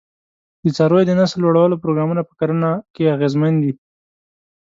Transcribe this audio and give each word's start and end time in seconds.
د 0.63 0.65
څارویو 0.77 1.07
د 1.09 1.11
نسل 1.19 1.37
لوړولو 1.43 1.81
پروګرامونه 1.83 2.21
په 2.25 2.33
کرنه 2.39 2.69
کې 2.93 3.11
اغېزمن 3.15 3.53
دي. 3.63 3.71